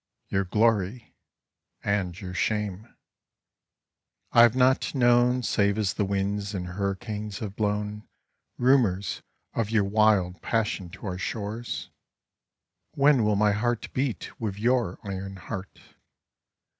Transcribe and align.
Your 0.29 0.45
glory 0.45 1.13
and 1.83 2.19
your 2.19 2.33
shame— 2.33 2.91
I 4.31 4.41
have 4.41 4.55
not 4.55 4.95
known 4.95 5.43
Save 5.43 5.77
as 5.77 5.93
the 5.93 6.05
winds 6.05 6.55
and 6.55 6.65
hurricanes 6.69 7.37
have 7.37 7.55
blown 7.55 8.07
Rumors 8.57 9.21
of 9.53 9.69
your 9.69 9.83
wild 9.83 10.41
passion 10.41 10.89
to 10.89 11.05
our 11.05 11.19
shores. 11.19 11.91
When 12.95 13.23
will 13.23 13.35
my 13.35 13.51
heart 13.51 13.93
beat 13.93 14.31
with 14.39 14.57
your 14.57 14.97
iron 15.03 15.35
heart? 15.35 15.79